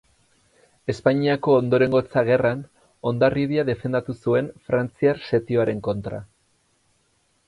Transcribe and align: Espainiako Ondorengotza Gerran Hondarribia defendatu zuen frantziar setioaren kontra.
Espainiako 0.91 1.57
Ondorengotza 1.57 2.23
Gerran 2.29 2.63
Hondarribia 3.09 3.65
defendatu 3.67 4.15
zuen 4.23 4.47
frantziar 4.71 5.21
setioaren 5.29 5.85
kontra. 5.89 6.23